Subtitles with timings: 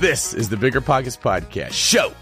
[0.00, 1.72] This is the Bigger Pockets Podcast.
[1.72, 2.12] Show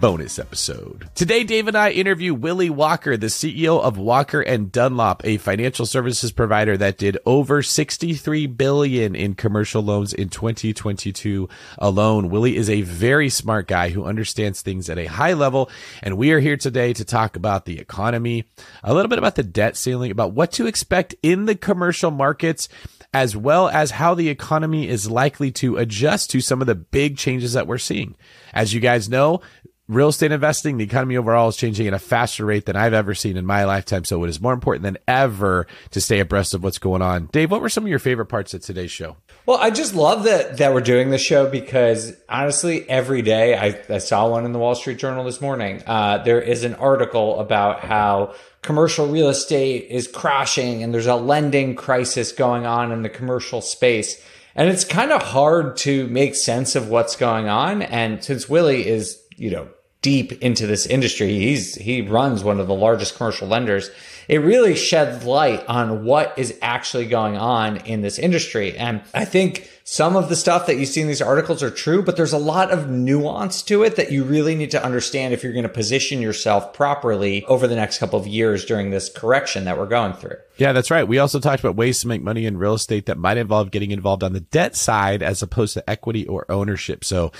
[0.00, 1.08] bonus episode.
[1.14, 5.86] Today, Dave and I interview Willy Walker, the CEO of Walker and Dunlop, a financial
[5.86, 12.28] services provider that did over 63 billion in commercial loans in 2022 alone.
[12.28, 15.70] Willy is a very smart guy who understands things at a high level.
[16.02, 18.44] And we are here today to talk about the economy,
[18.84, 22.68] a little bit about the debt ceiling, about what to expect in the commercial markets
[23.14, 27.16] as well as how the economy is likely to adjust to some of the big
[27.16, 28.14] changes that we're seeing.
[28.52, 29.40] As you guys know,
[29.88, 33.14] real estate investing, the economy overall is changing at a faster rate than I've ever
[33.14, 34.04] seen in my lifetime.
[34.04, 37.26] So it is more important than ever to stay abreast of what's going on.
[37.26, 39.16] Dave, what were some of your favorite parts of today's show?
[39.46, 43.80] Well, I just love that that we're doing this show because honestly, every day I,
[43.88, 45.82] I saw one in the Wall Street Journal this morning.
[45.86, 51.14] Uh, there is an article about how commercial real estate is crashing and there's a
[51.14, 54.20] lending crisis going on in the commercial space.
[54.56, 57.82] And it's kind of hard to make sense of what's going on.
[57.82, 59.68] And since Willy is, you know,
[60.06, 63.90] deep into this industry, he's, he runs one of the largest commercial lenders.
[64.28, 68.78] It really sheds light on what is actually going on in this industry.
[68.78, 72.04] And I think some of the stuff that you see in these articles are true,
[72.04, 75.42] but there's a lot of nuance to it that you really need to understand if
[75.42, 79.64] you're going to position yourself properly over the next couple of years during this correction
[79.64, 80.36] that we're going through.
[80.56, 81.08] Yeah, that's right.
[81.08, 83.90] We also talked about ways to make money in real estate that might involve getting
[83.90, 87.04] involved on the debt side as opposed to equity or ownership.
[87.04, 87.32] So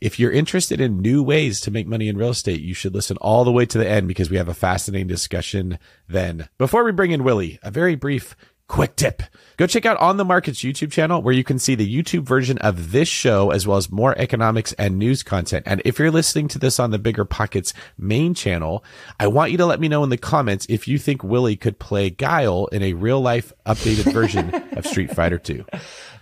[0.00, 3.16] if you're interested in new ways to make money in real estate, you should listen
[3.18, 5.78] all the way to the end because we have a fascinating discussion
[6.08, 6.48] then.
[6.58, 8.36] Before we bring in Willy, a very brief
[8.74, 9.22] quick tip.
[9.56, 12.58] Go check out On the Markets YouTube channel where you can see the YouTube version
[12.58, 15.62] of this show as well as more economics and news content.
[15.64, 18.82] And if you're listening to this on the Bigger Pockets main channel,
[19.20, 21.78] I want you to let me know in the comments if you think Willy could
[21.78, 25.64] play Guile in a real life updated version of Street Fighter 2.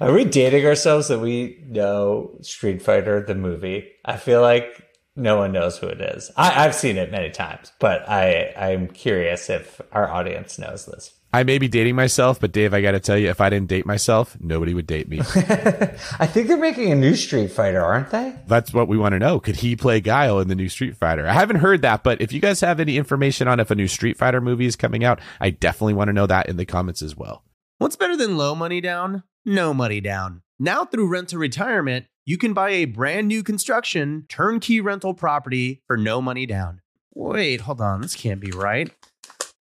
[0.03, 3.93] Are we dating ourselves that we know Street Fighter, the movie?
[4.05, 6.31] I feel like no one knows who it is.
[6.37, 11.15] I, have seen it many times, but I, I'm curious if our audience knows this.
[11.35, 13.69] I may be dating myself, but Dave, I got to tell you, if I didn't
[13.69, 15.21] date myself, nobody would date me.
[15.21, 18.35] I think they're making a new Street Fighter, aren't they?
[18.47, 19.41] That's what we want to know.
[19.41, 21.27] Could he play Guile in the new Street Fighter?
[21.27, 23.89] I haven't heard that, but if you guys have any information on if a new
[23.89, 27.01] Street Fighter movie is coming out, I definitely want to know that in the comments
[27.01, 27.45] as well.
[27.79, 29.23] What's better than low money down?
[29.47, 30.43] No money down.
[30.59, 35.83] Now through Rent to Retirement, you can buy a brand new construction turnkey rental property
[35.87, 36.83] for no money down.
[37.15, 38.03] Wait, hold on.
[38.03, 38.91] This can't be right.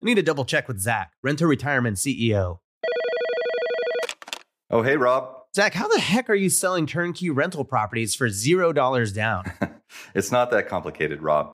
[0.03, 2.58] I need to double check with Zach, Rent to Retirement CEO.
[4.69, 5.34] Oh, hey, Rob.
[5.56, 9.46] Zach, how the heck are you selling turnkey rental properties for $0 down?
[10.13, 11.53] it's not that complicated, Rob.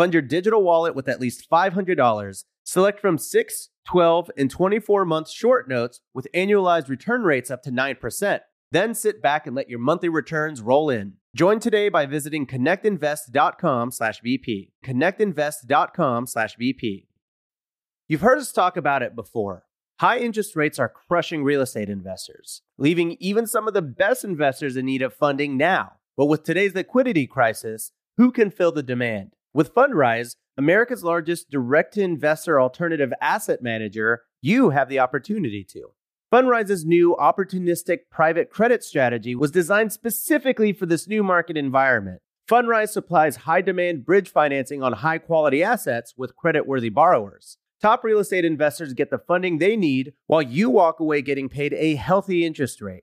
[0.00, 2.44] Fund your digital wallet with at least $500.
[2.64, 7.70] Select from 6, 12, and 24 month short notes with annualized return rates up to
[7.70, 8.40] 9%.
[8.72, 11.16] Then sit back and let your monthly returns roll in.
[11.36, 14.70] Join today by visiting connectinvest.com slash BP.
[14.82, 17.04] Connectinvest.com slash BP.
[18.08, 19.66] You've heard us talk about it before.
[19.98, 24.78] High interest rates are crushing real estate investors, leaving even some of the best investors
[24.78, 25.92] in need of funding now.
[26.16, 29.32] But with today's liquidity crisis, who can fill the demand?
[29.52, 35.88] With Fundrise, America's largest direct to investor alternative asset manager, you have the opportunity to.
[36.32, 42.20] Fundrise's new opportunistic private credit strategy was designed specifically for this new market environment.
[42.48, 47.58] Fundrise supplies high demand bridge financing on high quality assets with credit-worthy borrowers.
[47.82, 51.72] Top real estate investors get the funding they need while you walk away getting paid
[51.72, 53.02] a healthy interest rate.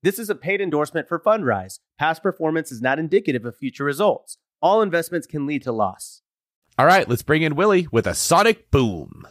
[0.00, 1.80] This is a paid endorsement for Fundrise.
[1.98, 4.38] Past performance is not indicative of future results.
[4.62, 6.22] All investments can lead to loss.
[6.78, 9.26] All right, let's bring in Willy with a sonic boom.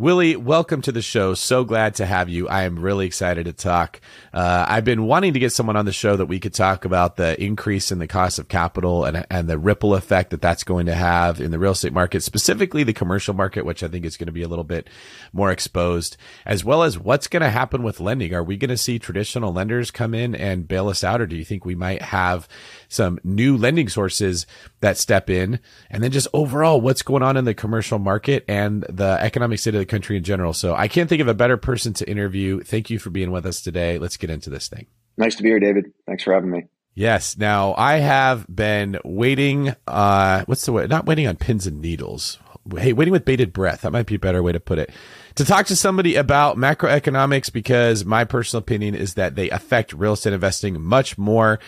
[0.00, 1.34] Willy, welcome to the show.
[1.34, 2.48] So glad to have you.
[2.48, 4.00] I am really excited to talk.
[4.32, 7.16] Uh, I've been wanting to get someone on the show that we could talk about
[7.16, 10.86] the increase in the cost of capital and, and the ripple effect that that's going
[10.86, 14.16] to have in the real estate market, specifically the commercial market, which I think is
[14.16, 14.88] going to be a little bit
[15.34, 18.32] more exposed, as well as what's going to happen with lending.
[18.32, 21.36] Are we going to see traditional lenders come in and bail us out, or do
[21.36, 22.48] you think we might have
[22.88, 24.46] some new lending sources
[24.80, 25.60] that step in?
[25.90, 29.74] And then just overall, what's going on in the commercial market and the economic state
[29.74, 30.54] of the country in general.
[30.54, 32.62] So I can't think of a better person to interview.
[32.62, 33.98] Thank you for being with us today.
[33.98, 34.86] Let's get into this thing.
[35.18, 35.92] Nice to be here, David.
[36.06, 36.64] Thanks for having me.
[36.94, 37.36] Yes.
[37.36, 39.74] Now I have been waiting.
[39.86, 40.86] Uh, what's the way?
[40.86, 42.38] Not waiting on pins and needles.
[42.76, 43.82] Hey, waiting with bated breath.
[43.82, 44.90] That might be a better way to put it.
[45.36, 50.12] To talk to somebody about macroeconomics because my personal opinion is that they affect real
[50.12, 51.58] estate investing much more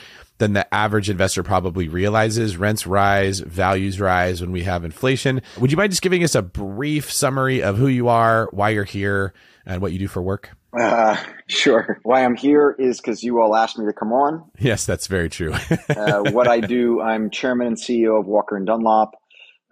[0.42, 2.56] than the average investor probably realizes.
[2.56, 5.40] Rents rise, values rise when we have inflation.
[5.60, 8.82] Would you mind just giving us a brief summary of who you are, why you're
[8.82, 9.34] here,
[9.64, 10.50] and what you do for work?
[10.76, 11.16] Uh,
[11.46, 12.00] sure.
[12.02, 14.50] Why I'm here is because you all asked me to come on.
[14.58, 15.54] Yes, that's very true.
[15.88, 19.12] uh, what I do, I'm chairman and CEO of Walker and Dunlop.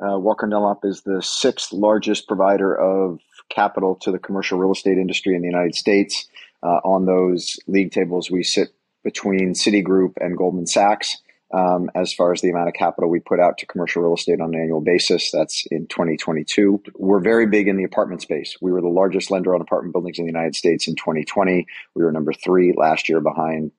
[0.00, 3.18] Uh, Walker and Dunlop is the sixth largest provider of
[3.48, 6.28] capital to the commercial real estate industry in the United States.
[6.62, 8.68] Uh, on those league tables, we sit
[9.04, 11.16] between Citigroup and Goldman Sachs
[11.52, 14.40] um, as far as the amount of capital we put out to commercial real estate
[14.40, 15.30] on an annual basis.
[15.32, 16.82] That's in 2022.
[16.96, 18.56] We're very big in the apartment space.
[18.60, 21.66] We were the largest lender on apartment buildings in the United States in 2020.
[21.94, 23.72] We were number three last year behind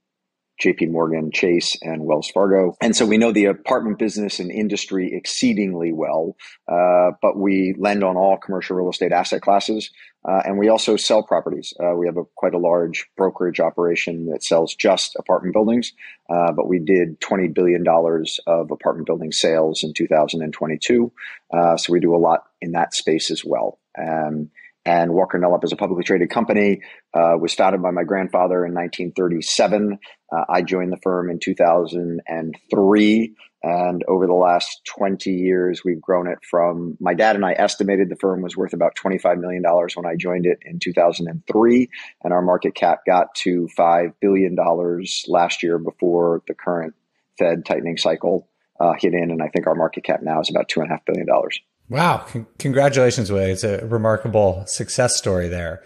[0.61, 2.75] JP Morgan, Chase, and Wells Fargo.
[2.81, 6.35] And so we know the apartment business and industry exceedingly well,
[6.71, 9.89] uh, but we lend on all commercial real estate asset classes.
[10.23, 11.73] Uh, and we also sell properties.
[11.79, 15.93] Uh, we have a, quite a large brokerage operation that sells just apartment buildings,
[16.29, 17.83] uh, but we did $20 billion
[18.45, 21.11] of apartment building sales in 2022.
[21.51, 23.79] Uh, so we do a lot in that space as well.
[24.85, 26.81] And Walker Dunlop is a publicly traded company.
[27.13, 29.99] Uh, was founded by my grandfather in 1937.
[30.31, 36.27] Uh, I joined the firm in 2003, and over the last 20 years, we've grown
[36.27, 36.97] it from.
[36.99, 40.15] My dad and I estimated the firm was worth about 25 million dollars when I
[40.15, 41.89] joined it in 2003,
[42.23, 46.95] and our market cap got to five billion dollars last year before the current
[47.37, 48.47] Fed tightening cycle
[48.79, 50.93] uh, hit in, and I think our market cap now is about two and a
[50.93, 51.59] half billion dollars.
[51.91, 52.25] Wow.
[52.31, 53.51] C- congratulations, Willy.
[53.51, 55.83] It's a remarkable success story there.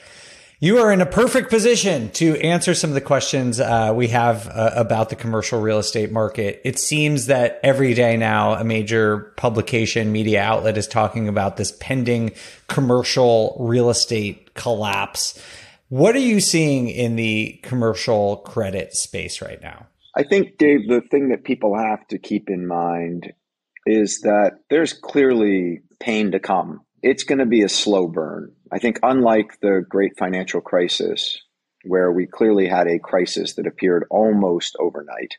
[0.59, 4.47] You are in a perfect position to answer some of the questions uh, we have
[4.47, 6.61] uh, about the commercial real estate market.
[6.63, 11.75] It seems that every day now, a major publication media outlet is talking about this
[11.79, 12.33] pending
[12.67, 15.41] commercial real estate collapse.
[15.89, 19.87] What are you seeing in the commercial credit space right now?
[20.15, 23.33] I think, Dave, the thing that people have to keep in mind
[23.85, 26.81] is that there's clearly pain to come.
[27.01, 28.51] It's going to be a slow burn.
[28.71, 31.41] I think, unlike the great financial crisis,
[31.83, 35.37] where we clearly had a crisis that appeared almost overnight,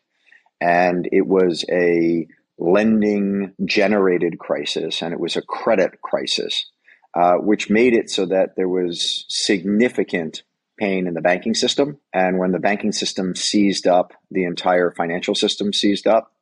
[0.60, 2.26] and it was a
[2.58, 6.70] lending generated crisis and it was a credit crisis,
[7.14, 10.42] uh, which made it so that there was significant
[10.78, 11.98] pain in the banking system.
[12.12, 16.32] And when the banking system seized up, the entire financial system seized up.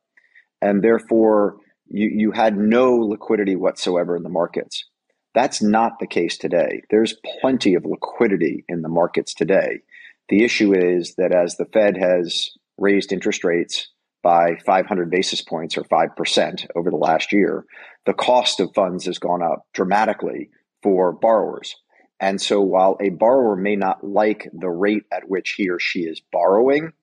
[0.61, 1.57] And therefore,
[1.87, 4.85] you, you had no liquidity whatsoever in the markets.
[5.33, 6.81] That's not the case today.
[6.89, 9.81] There's plenty of liquidity in the markets today.
[10.29, 13.89] The issue is that as the Fed has raised interest rates
[14.23, 17.65] by 500 basis points or 5% over the last year,
[18.05, 20.49] the cost of funds has gone up dramatically
[20.81, 21.75] for borrowers.
[22.19, 26.01] And so while a borrower may not like the rate at which he or she
[26.01, 26.93] is borrowing,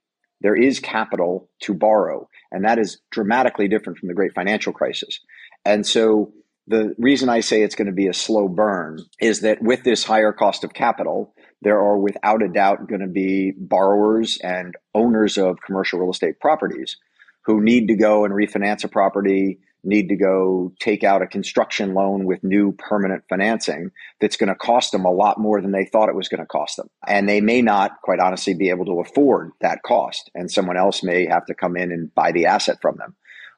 [0.41, 2.29] there is capital to borrow.
[2.53, 5.19] And that is dramatically different from the great financial crisis.
[5.65, 6.33] And so
[6.67, 10.05] the reason I say it's going to be a slow burn is that with this
[10.05, 15.39] higher cost of capital, there are without a doubt going to be borrowers and owners
[15.39, 16.99] of commercial real estate properties
[17.47, 21.95] who need to go and refinance a property need to go take out a construction
[21.95, 25.85] loan with new permanent financing that's going to cost them a lot more than they
[25.85, 26.89] thought it was going to cost them.
[27.07, 30.31] And they may not, quite honestly, be able to afford that cost.
[30.35, 33.17] And someone else may have to come in and buy the asset from them.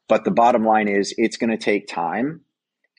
[0.08, 2.40] But the bottom line is it's going to take time.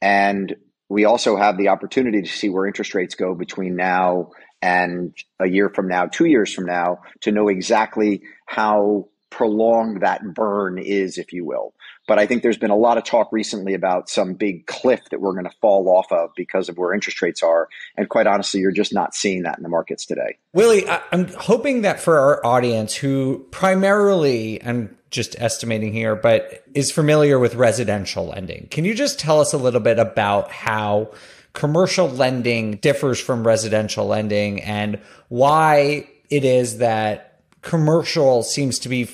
[0.01, 0.55] And
[0.89, 5.47] we also have the opportunity to see where interest rates go between now and a
[5.47, 11.17] year from now, two years from now, to know exactly how prolonged that burn is,
[11.17, 11.73] if you will.
[12.07, 15.19] But I think there's been a lot of talk recently about some big cliff that
[15.19, 17.67] we're going to fall off of because of where interest rates are.
[17.97, 20.37] And quite honestly, you're just not seeing that in the markets today.
[20.53, 26.91] Willy, I'm hoping that for our audience who primarily, I'm just estimating here, but is
[26.91, 31.11] familiar with residential lending, can you just tell us a little bit about how
[31.51, 39.09] commercial lending differs from residential lending and why it is that commercial seems to be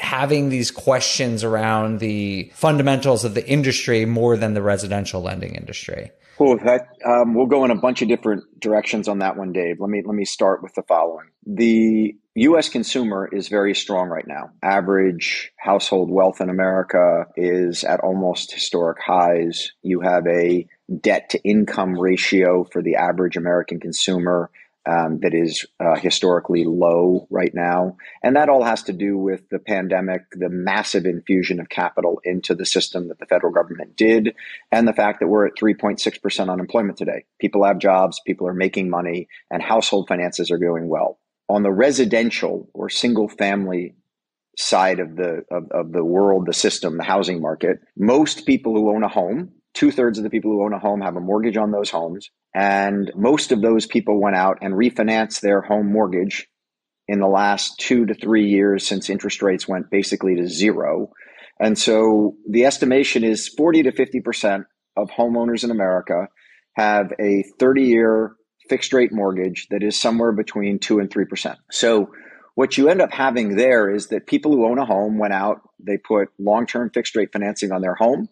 [0.00, 6.10] having these questions around the fundamentals of the industry more than the residential lending industry?
[6.40, 6.58] Cool.
[6.64, 9.76] That um, we'll go in a bunch of different directions on that one, Dave.
[9.78, 12.70] Let me let me start with the following: the U.S.
[12.70, 14.50] consumer is very strong right now.
[14.62, 19.72] Average household wealth in America is at almost historic highs.
[19.82, 20.66] You have a
[20.98, 24.50] debt to income ratio for the average American consumer
[24.86, 27.96] um, that is uh, historically low right now.
[28.22, 32.54] And that all has to do with the pandemic, the massive infusion of capital into
[32.54, 34.34] the system that the federal government did,
[34.72, 37.24] and the fact that we're at 3.6% unemployment today.
[37.38, 41.18] People have jobs, people are making money, and household finances are going well.
[41.48, 43.94] On the residential or single family
[44.56, 48.90] side of the of, of the world, the system, the housing market, most people who
[48.90, 51.56] own a home Two thirds of the people who own a home have a mortgage
[51.56, 52.30] on those homes.
[52.54, 56.48] And most of those people went out and refinanced their home mortgage
[57.06, 61.10] in the last two to three years since interest rates went basically to zero.
[61.60, 64.64] And so the estimation is 40 to 50%
[64.96, 66.28] of homeowners in America
[66.74, 68.32] have a 30 year
[68.68, 71.56] fixed rate mortgage that is somewhere between 2 and 3%.
[71.70, 72.10] So
[72.54, 75.62] what you end up having there is that people who own a home went out,
[75.78, 78.28] they put long term fixed rate financing on their home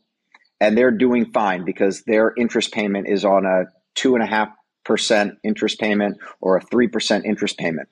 [0.60, 4.48] and they're doing fine because their interest payment is on a two and a half
[4.84, 7.88] percent interest payment or a three percent interest payment.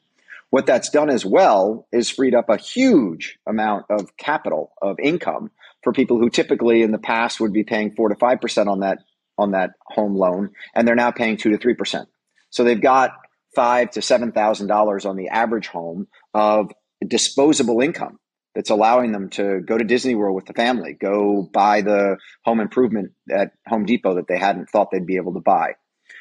[0.50, 5.50] What that's done as well is freed up a huge amount of capital of income
[5.82, 8.80] for people who typically in the past would be paying four to five percent on
[8.80, 8.99] that
[9.38, 12.08] on that home loan, and they're now paying two to three percent.
[12.50, 13.11] So they've got
[13.54, 16.73] five to seven thousand dollars on the average home of
[17.06, 18.18] disposable income
[18.56, 22.58] that's allowing them to go to Disney World with the family, go buy the home
[22.58, 25.75] improvement at Home Depot that they hadn't thought they'd be able to buy.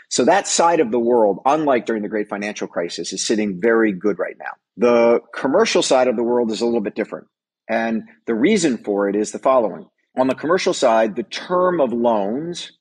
[0.09, 3.93] So that side of the world, unlike during the great financial crisis, is sitting very
[3.93, 4.51] good right now.
[4.75, 7.27] The commercial side of the world is a little bit different.
[7.69, 9.87] And the reason for it is the following.
[10.17, 12.73] On the commercial side, the term of loans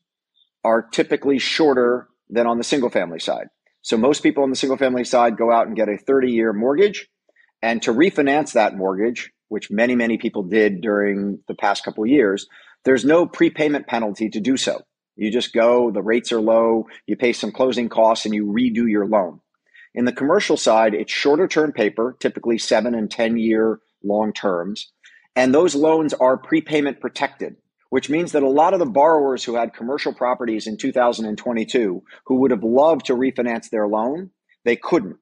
[0.64, 3.46] are typically shorter than on the single family side.
[3.82, 6.52] So most people on the single family side go out and get a 30 year
[6.52, 7.06] mortgage.
[7.62, 12.47] And to refinance that mortgage, which many, many people did during the past couple years,
[12.85, 14.83] there's no prepayment penalty to do so.
[15.17, 18.91] You just go, the rates are low, you pay some closing costs, and you redo
[18.91, 19.41] your loan.
[19.95, 24.91] In the commercial side, it's shorter term paper, typically seven and 10 year long terms.
[25.37, 27.57] And those loans are prepayment protected,
[27.91, 32.35] which means that a lot of the borrowers who had commercial properties in 2022 who
[32.37, 34.31] would have loved to refinance their loan,
[34.65, 35.17] they couldn't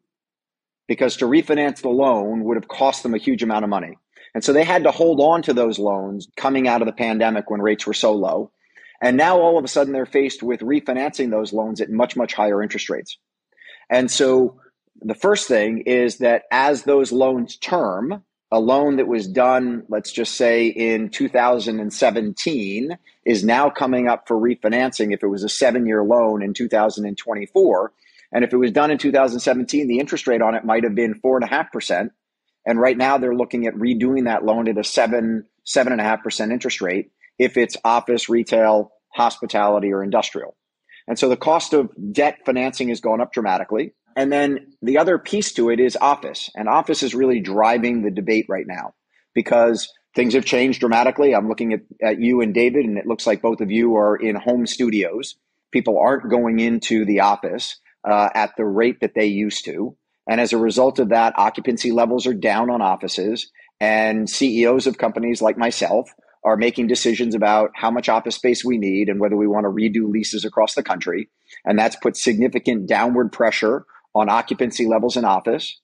[0.89, 3.97] because to refinance the loan would have cost them a huge amount of money.
[4.35, 7.51] And so they had to hold on to those loans coming out of the pandemic
[7.51, 8.51] when rates were so low.
[9.01, 12.35] And now all of a sudden they're faced with refinancing those loans at much, much
[12.35, 13.19] higher interest rates.
[13.91, 14.61] And so
[15.01, 18.23] the first thing is that as those loans term,
[18.53, 24.37] a loan that was done, let's just say in 2017, is now coming up for
[24.37, 27.93] refinancing if it was a seven year loan in 2024.
[28.31, 31.21] And if it was done in 2017, the interest rate on it might have been
[31.21, 32.11] 4.5%.
[32.67, 36.05] And right now they're looking at redoing that loan at a seven, seven and a
[36.05, 40.57] half percent interest rate if it's office, retail, hospitality, or industrial.
[41.09, 43.95] And so the cost of debt financing has gone up dramatically.
[44.17, 46.51] And then the other piece to it is office.
[46.55, 48.95] And office is really driving the debate right now
[49.35, 51.35] because things have changed dramatically.
[51.35, 54.17] I'm looking at, at you and David, and it looks like both of you are
[54.17, 55.37] in home studios.
[55.73, 59.97] People aren't going into the office uh, at the rate that they used to.
[60.29, 63.51] And as a result of that, occupancy levels are down on offices,
[63.81, 66.11] and CEOs of companies like myself
[66.45, 69.71] are making decisions about how much office space we need and whether we want to
[69.71, 71.29] redo leases across the country.
[71.65, 75.81] And that's put significant downward pressure on occupancy levels in office,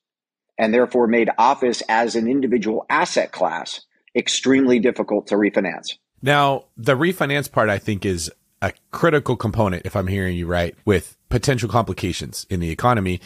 [0.59, 3.81] and therefore made office as an individual asset class
[4.17, 5.95] extremely difficult to refinance.
[6.21, 8.31] Now, the refinance part, I think, is
[8.61, 13.21] a critical component, if I'm hearing you right, with potential complications in the economy.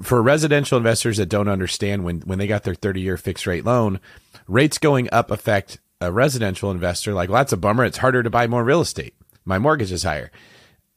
[0.00, 3.64] For residential investors that don't understand when, when they got their 30 year fixed rate
[3.64, 4.00] loan,
[4.46, 7.14] rates going up affect a residential investor.
[7.14, 7.84] Like, well, that's a bummer.
[7.84, 9.14] It's harder to buy more real estate.
[9.44, 10.30] My mortgage is higher.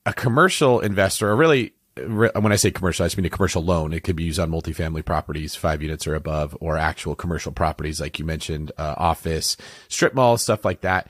[0.06, 3.94] A commercial investor, or really, when I say commercial, I just mean a commercial loan.
[3.94, 8.00] It could be used on multifamily properties, five units or above, or actual commercial properties,
[8.00, 9.58] like you mentioned, uh, office,
[9.90, 11.10] strip malls, stuff like that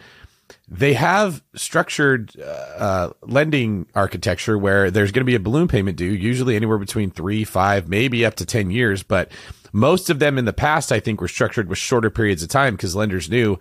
[0.67, 5.97] they have structured uh, uh, lending architecture where there's going to be a balloon payment
[5.97, 9.03] due, usually anywhere between three, five, maybe up to 10 years.
[9.03, 9.31] But
[9.73, 12.75] most of them in the past, I think, were structured with shorter periods of time
[12.75, 13.57] because lenders knew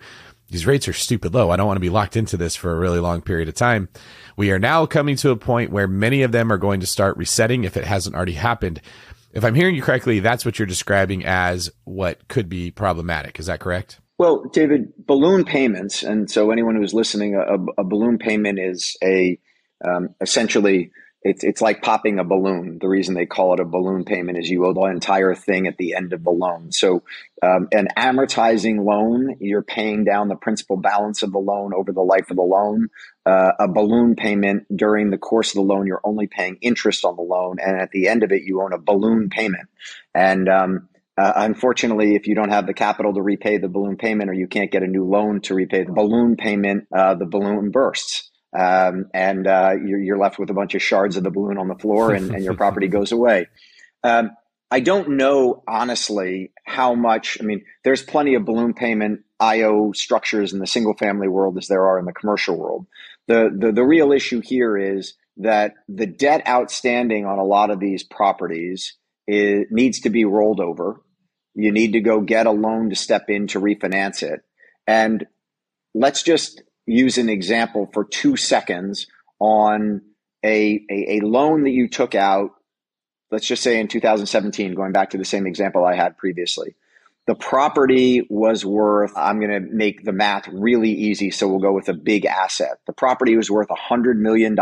[0.49, 1.49] these rates are stupid low.
[1.49, 3.87] I don't want to be locked into this for a really long period of time.
[4.35, 7.17] We are now coming to a point where many of them are going to start
[7.17, 8.81] resetting if it hasn't already happened.
[9.33, 13.39] If I'm hearing you correctly, that's what you're describing as what could be problematic.
[13.39, 13.99] Is that correct?
[14.21, 19.39] Well, David, balloon payments, and so anyone who's listening, a, a balloon payment is a
[19.83, 20.91] um, essentially
[21.23, 22.77] it's it's like popping a balloon.
[22.79, 25.77] The reason they call it a balloon payment is you owe the entire thing at
[25.77, 26.71] the end of the loan.
[26.71, 27.01] So,
[27.41, 32.01] um, an amortizing loan, you're paying down the principal balance of the loan over the
[32.01, 32.89] life of the loan.
[33.25, 37.15] Uh, a balloon payment during the course of the loan, you're only paying interest on
[37.15, 39.67] the loan, and at the end of it, you own a balloon payment.
[40.13, 44.29] And um, uh, unfortunately, if you don't have the capital to repay the balloon payment
[44.29, 47.71] or you can't get a new loan to repay the balloon payment, uh, the balloon
[47.71, 48.29] bursts.
[48.57, 51.69] Um, and uh, you're, you're, left with a bunch of shards of the balloon on
[51.69, 53.47] the floor and, and your property goes away.
[54.03, 54.31] Um,
[54.69, 57.37] I don't know, honestly, how much.
[57.39, 61.67] I mean, there's plenty of balloon payment IO structures in the single family world as
[61.67, 62.87] there are in the commercial world.
[63.27, 67.79] The, the, the real issue here is that the debt outstanding on a lot of
[67.79, 68.95] these properties
[69.31, 70.99] it needs to be rolled over.
[71.53, 74.41] You need to go get a loan to step in to refinance it.
[74.85, 75.25] And
[75.93, 79.07] let's just use an example for two seconds
[79.39, 80.01] on
[80.43, 82.51] a, a, a loan that you took out,
[83.31, 86.75] let's just say in 2017, going back to the same example I had previously.
[87.27, 91.71] The property was worth, I'm going to make the math really easy, so we'll go
[91.71, 92.79] with a big asset.
[92.85, 94.57] The property was worth $100 million,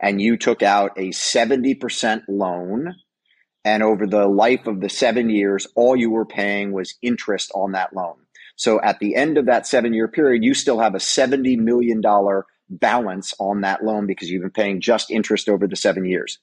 [0.00, 2.96] and you took out a 70% loan
[3.64, 7.72] and over the life of the seven years, all you were paying was interest on
[7.72, 8.16] that loan.
[8.56, 12.02] So at the end of that seven year period, you still have a $70 million
[12.68, 16.38] balance on that loan because you've been paying just interest over the seven years.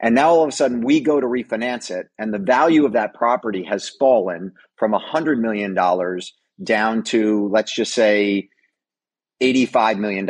[0.00, 2.94] And now all of a sudden we go to refinance it and the value of
[2.94, 5.74] that property has fallen from $100 million
[6.62, 8.48] down to, let's just say,
[9.42, 10.28] $85 million.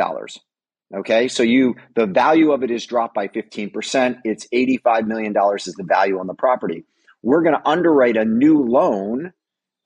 [0.95, 4.19] Okay, so you the value of it is dropped by 15%.
[4.23, 6.85] It's $85 million is the value on the property.
[7.23, 9.33] We're going to underwrite a new loan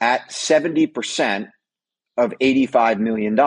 [0.01, 1.49] at 70%
[2.17, 3.39] of $85 million.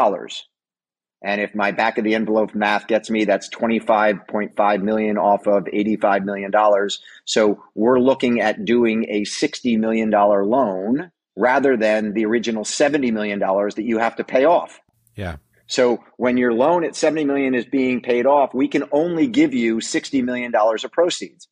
[1.22, 5.68] And if my back of the envelope math gets me, that's 25.5 million off of
[5.70, 7.02] 85 million dollars.
[7.26, 13.10] So we're looking at doing a 60 million dollar loan rather than the original 70
[13.10, 14.80] million dollars that you have to pay off.
[15.14, 15.36] Yeah.
[15.70, 19.54] So when your loan at 70 million is being paid off, we can only give
[19.54, 21.46] you 60 million dollars of proceeds,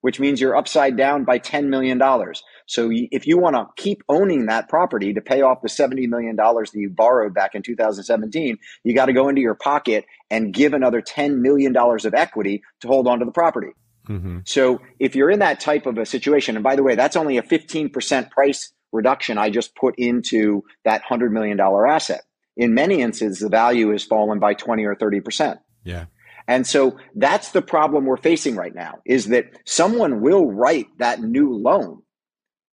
[0.00, 2.42] which means you're upside down by 10 million dollars.
[2.66, 6.34] So if you want to keep owning that property to pay off the 70 million
[6.34, 10.52] dollars that you borrowed back in 2017, you got to go into your pocket and
[10.52, 13.70] give another 10 million dollars of equity to hold onto the property.
[14.08, 14.38] Mm-hmm.
[14.46, 17.38] So if you're in that type of a situation, and by the way, that's only
[17.38, 22.22] a 15% price reduction I just put into that $100 million asset
[22.60, 25.58] in many instances, the value has fallen by 20 or 30%.
[25.82, 26.04] Yeah.
[26.46, 31.22] And so that's the problem we're facing right now is that someone will write that
[31.22, 32.02] new loan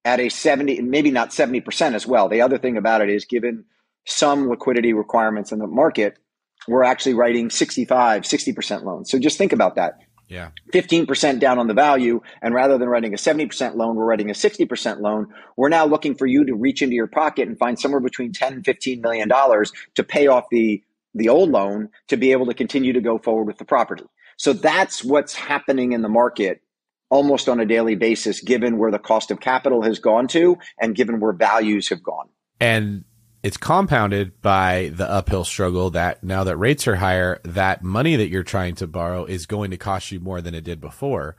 [0.04, 2.28] at a 70, maybe not 70% as well.
[2.28, 3.64] The other thing about it is given
[4.06, 6.18] some liquidity requirements in the market,
[6.66, 9.08] we're actually writing 65, 60% loans.
[9.08, 9.98] So just think about that.
[10.28, 10.50] Yeah.
[10.72, 12.20] 15% down on the value.
[12.42, 15.28] And rather than writing a 70% loan, we're writing a 60% loan.
[15.56, 18.52] We're now looking for you to reach into your pocket and find somewhere between 10
[18.54, 20.82] and 15 million dollars to pay off the,
[21.14, 24.04] the old loan to be able to continue to go forward with the property.
[24.36, 26.60] So that's what's happening in the market
[27.08, 30.94] almost on a daily basis, given where the cost of capital has gone to and
[30.94, 32.28] given where values have gone.
[32.60, 33.04] And
[33.46, 38.26] it's compounded by the uphill struggle that now that rates are higher, that money that
[38.26, 41.36] you're trying to borrow is going to cost you more than it did before.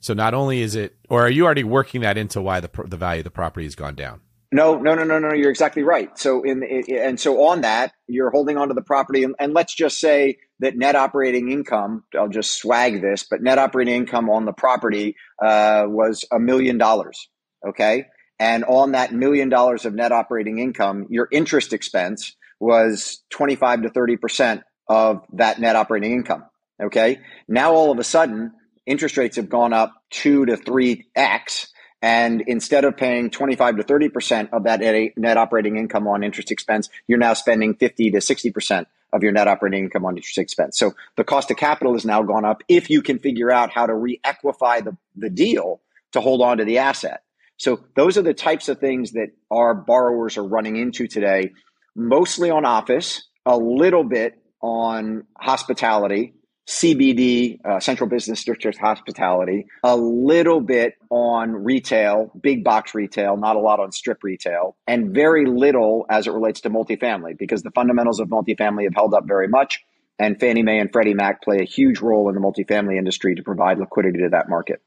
[0.00, 2.96] So not only is it, or are you already working that into why the the
[2.96, 4.22] value of the property has gone down?
[4.50, 5.34] No, no, no, no, no.
[5.34, 6.18] You're exactly right.
[6.18, 10.00] So in and so on that, you're holding onto the property, and, and let's just
[10.00, 12.04] say that net operating income.
[12.18, 16.78] I'll just swag this, but net operating income on the property uh, was a million
[16.78, 17.28] dollars.
[17.68, 18.06] Okay,
[18.40, 23.90] and on that million dollars of net operating income, your interest expense was 25 to
[23.90, 26.44] 30% of that net operating income.
[26.82, 27.20] Okay.
[27.46, 28.52] Now all of a sudden,
[28.86, 31.68] interest rates have gone up two to three X.
[32.00, 34.80] And instead of paying 25 to 30% of that
[35.18, 39.48] net operating income on interest expense, you're now spending 50 to 60% of your net
[39.48, 40.78] operating income on interest expense.
[40.78, 43.84] So the cost of capital has now gone up if you can figure out how
[43.84, 47.22] to re-equify the, the deal to hold on to the asset.
[47.60, 51.50] So those are the types of things that our borrowers are running into today,
[51.94, 56.32] mostly on office, a little bit on hospitality,
[56.66, 63.56] CBD, uh, central business district hospitality, a little bit on retail, big box retail, not
[63.56, 67.72] a lot on strip retail, and very little as it relates to multifamily because the
[67.72, 69.80] fundamentals of multifamily have held up very much.
[70.18, 73.42] And Fannie Mae and Freddie Mac play a huge role in the multifamily industry to
[73.42, 74.80] provide liquidity to that market.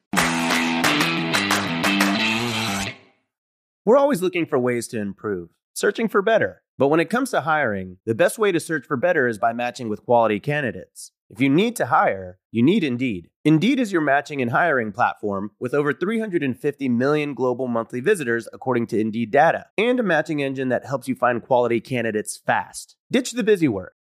[3.86, 6.62] We're always looking for ways to improve, searching for better.
[6.78, 9.52] But when it comes to hiring, the best way to search for better is by
[9.52, 11.12] matching with quality candidates.
[11.30, 13.30] If you need to hire, you need Indeed.
[13.43, 18.88] Indeed is your matching and hiring platform with over 350 million global monthly visitors, according
[18.88, 22.96] to Indeed data, and a matching engine that helps you find quality candidates fast.
[23.12, 23.96] Ditch the busy work.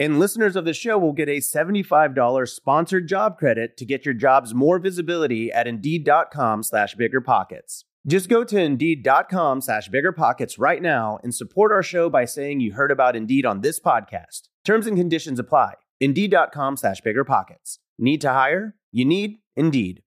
[0.00, 4.14] And listeners of the show will get a $75 sponsored job credit to get your
[4.14, 7.84] jobs more visibility at Indeed.com slash BiggerPockets.
[8.06, 12.72] Just go to Indeed.com slash BiggerPockets right now and support our show by saying you
[12.72, 14.48] heard about Indeed on this podcast.
[14.64, 15.74] Terms and conditions apply.
[16.00, 17.76] Indeed.com slash BiggerPockets.
[17.98, 18.76] Need to hire?
[18.90, 20.00] You need Indeed.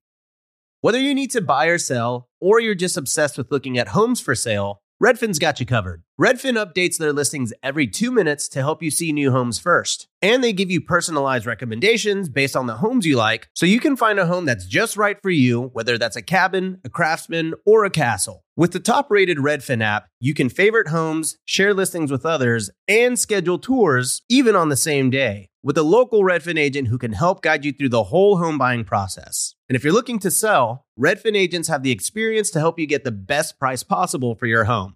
[0.81, 4.19] Whether you need to buy or sell, or you're just obsessed with looking at homes
[4.19, 6.01] for sale, Redfin's got you covered.
[6.23, 10.07] Redfin updates their listings every two minutes to help you see new homes first.
[10.21, 13.97] And they give you personalized recommendations based on the homes you like, so you can
[13.97, 17.83] find a home that's just right for you, whether that's a cabin, a craftsman, or
[17.83, 18.45] a castle.
[18.55, 23.19] With the top rated Redfin app, you can favorite homes, share listings with others, and
[23.19, 27.41] schedule tours even on the same day with a local Redfin agent who can help
[27.41, 29.55] guide you through the whole home buying process.
[29.69, 33.05] And if you're looking to sell, Redfin agents have the experience to help you get
[33.05, 34.95] the best price possible for your home.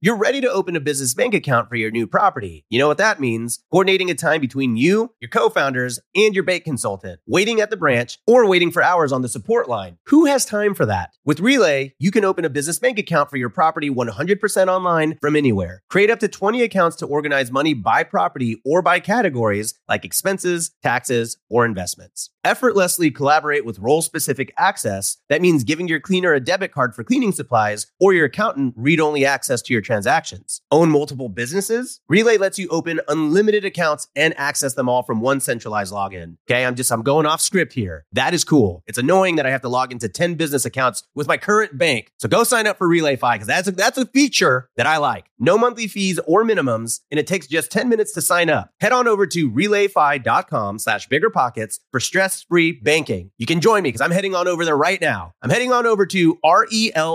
[0.00, 2.64] You're ready to open a business bank account for your new property.
[2.68, 3.64] You know what that means?
[3.72, 7.76] Coordinating a time between you, your co founders, and your bank consultant, waiting at the
[7.76, 9.98] branch, or waiting for hours on the support line.
[10.06, 11.14] Who has time for that?
[11.24, 15.34] With Relay, you can open a business bank account for your property 100% online from
[15.34, 15.82] anywhere.
[15.90, 20.70] Create up to 20 accounts to organize money by property or by categories like expenses,
[20.80, 22.30] taxes, or investments.
[22.44, 25.16] Effortlessly collaborate with role specific access.
[25.28, 29.00] That means giving your cleaner a debit card for cleaning supplies or your accountant read
[29.00, 30.62] only access to your transactions.
[30.70, 32.00] Own multiple businesses?
[32.08, 36.36] Relay lets you open unlimited accounts and access them all from one centralized login.
[36.48, 38.04] Okay, I'm just, I'm going off script here.
[38.12, 38.82] That is cool.
[38.86, 42.12] It's annoying that I have to log into 10 business accounts with my current bank.
[42.18, 45.26] So go sign up for RelayFi because that's a, that's a feature that I like.
[45.38, 48.70] No monthly fees or minimums, and it takes just 10 minutes to sign up.
[48.80, 52.00] Head on over to relayfi.com slash biggerpockets for
[52.38, 53.30] stress-free banking.
[53.38, 55.34] You can join me because I'm heading on over there right now.
[55.42, 57.08] I'm heading on over to R-E-L-A-Y-F-I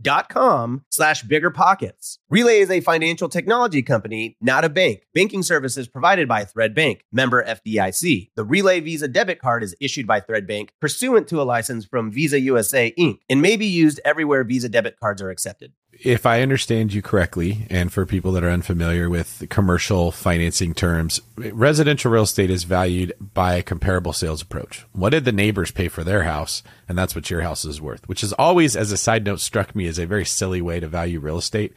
[0.00, 2.18] dot com slash bigger pockets.
[2.30, 5.02] Relay is a financial technology company, not a bank.
[5.14, 8.30] Banking services provided by Thread Bank, member FDIC.
[8.36, 12.10] The Relay Visa debit card is issued by Thread Bank pursuant to a license from
[12.12, 13.18] Visa USA Inc.
[13.28, 17.66] and may be used everywhere Visa debit cards are accepted if I understand you correctly,
[17.70, 23.14] and for people that are unfamiliar with commercial financing terms, residential real estate is valued
[23.34, 24.86] by a comparable sales approach.
[24.92, 26.62] What did the neighbors pay for their house?
[26.88, 29.74] And that's what your house is worth, which is always, as a side note, struck
[29.74, 31.74] me as a very silly way to value real estate.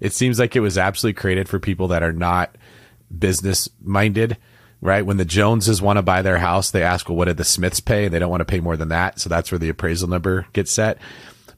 [0.00, 2.56] It seems like it was absolutely created for people that are not
[3.16, 4.36] business minded,
[4.80, 5.06] right?
[5.06, 7.80] When the Joneses want to buy their house, they ask, well, what did the Smiths
[7.80, 8.08] pay?
[8.08, 9.20] They don't want to pay more than that.
[9.20, 10.98] So that's where the appraisal number gets set.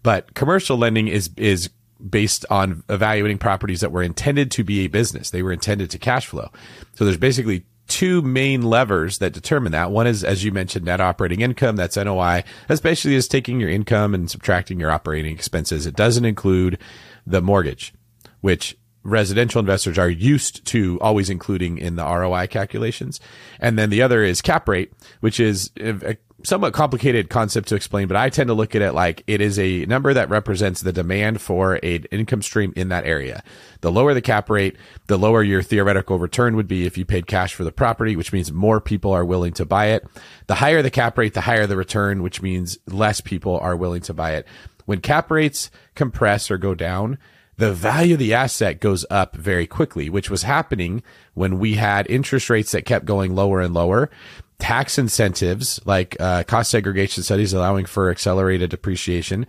[0.02, 1.70] But commercial lending is, is
[2.08, 5.30] based on evaluating properties that were intended to be a business.
[5.30, 6.50] They were intended to cash flow.
[6.94, 9.90] So there's basically two main levers that determine that.
[9.90, 11.76] One is, as you mentioned, net operating income.
[11.76, 12.44] That's NOI.
[12.68, 15.86] That's basically just taking your income and subtracting your operating expenses.
[15.86, 16.78] It doesn't include
[17.26, 17.92] the mortgage,
[18.40, 23.20] which residential investors are used to always including in the ROI calculations.
[23.58, 25.70] And then the other is cap rate, which is
[26.44, 29.58] somewhat complicated concept to explain, but I tend to look at it like it is
[29.58, 33.42] a number that represents the demand for an income stream in that area.
[33.80, 34.76] The lower the cap rate,
[35.06, 38.32] the lower your theoretical return would be if you paid cash for the property, which
[38.32, 40.06] means more people are willing to buy it.
[40.46, 44.02] The higher the cap rate, the higher the return, which means less people are willing
[44.02, 44.46] to buy it.
[44.84, 47.18] When cap rates compress or go down,
[47.56, 51.02] the value of the asset goes up very quickly, which was happening
[51.34, 54.10] when we had interest rates that kept going lower and lower.
[54.62, 59.44] Tax incentives like uh, cost segregation studies allowing for accelerated depreciation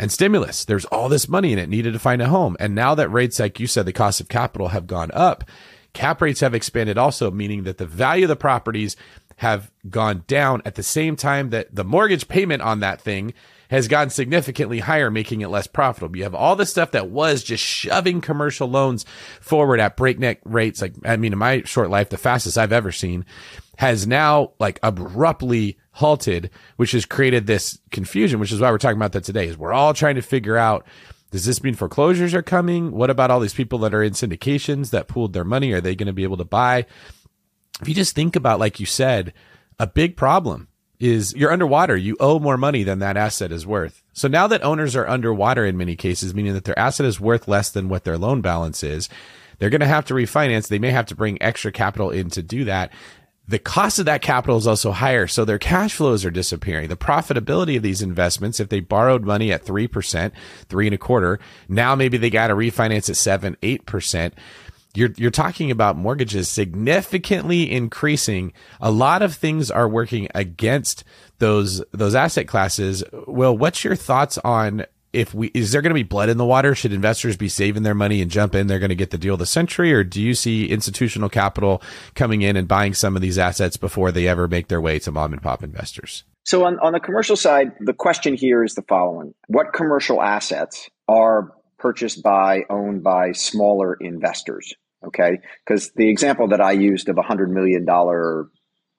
[0.00, 0.64] and stimulus.
[0.64, 2.56] There's all this money in it needed to find a home.
[2.58, 5.44] And now that rates, like you said, the cost of capital have gone up,
[5.92, 8.96] cap rates have expanded also, meaning that the value of the properties
[9.36, 13.32] have gone down at the same time that the mortgage payment on that thing
[13.70, 16.16] has gone significantly higher, making it less profitable.
[16.16, 19.04] You have all the stuff that was just shoving commercial loans
[19.40, 20.82] forward at breakneck rates.
[20.82, 23.24] Like, I mean, in my short life, the fastest I've ever seen
[23.78, 28.98] has now like abruptly halted, which has created this confusion, which is why we're talking
[28.98, 30.84] about that today is we're all trying to figure out
[31.30, 32.90] does this mean foreclosures are coming?
[32.90, 35.72] What about all these people that are in syndications that pooled their money?
[35.72, 36.86] Are they going to be able to buy?
[37.80, 39.32] If you just think about, like you said,
[39.78, 41.96] a big problem is you're underwater.
[41.96, 44.02] You owe more money than that asset is worth.
[44.12, 47.46] So now that owners are underwater in many cases, meaning that their asset is worth
[47.46, 49.08] less than what their loan balance is,
[49.58, 50.68] they're going to have to refinance.
[50.68, 52.92] They may have to bring extra capital in to do that.
[53.48, 55.26] The cost of that capital is also higher.
[55.26, 56.88] So their cash flows are disappearing.
[56.88, 60.32] The profitability of these investments, if they borrowed money at 3%,
[60.68, 64.32] three and a quarter, now maybe they got to refinance at seven, 8%
[64.94, 68.52] you're you're talking about mortgages significantly increasing.
[68.80, 71.04] A lot of things are working against
[71.38, 73.04] those those asset classes.
[73.26, 76.44] Well, what's your thoughts on if we is there going to be blood in the
[76.44, 76.74] water?
[76.74, 78.66] Should investors be saving their money and jump in?
[78.66, 81.82] They're going to get the deal of the century, or do you see institutional capital
[82.14, 85.12] coming in and buying some of these assets before they ever make their way to
[85.12, 86.24] mom and pop investors?
[86.44, 89.34] So on, on the commercial side, the question here is the following.
[89.48, 94.74] What commercial assets are purchased by, owned by smaller investors?
[95.06, 95.40] Okay.
[95.66, 98.48] Because the example that I used of a hundred million dollar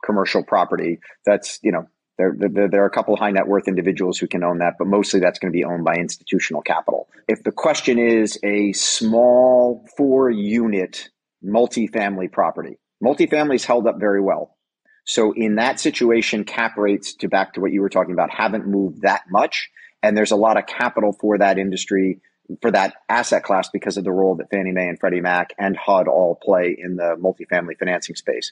[0.06, 1.88] commercial property, that's, you know,
[2.20, 4.74] there, there, there, are a couple of high net worth individuals who can own that,
[4.78, 7.08] but mostly that's going to be owned by institutional capital.
[7.30, 11.10] If the question is a small four unit
[11.44, 14.58] multifamily property, multifamily is held up very well.
[15.06, 18.68] So in that situation, cap rates to back to what you were talking about haven't
[18.68, 19.70] moved that much.
[20.04, 22.20] And there's a lot of capital for that industry
[22.62, 25.78] for that asset class because of the role that Fannie Mae and Freddie Mac and
[25.78, 28.52] HUD all play in the multifamily financing space.